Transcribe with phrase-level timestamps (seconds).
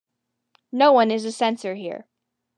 [0.71, 2.07] No one is a censor here.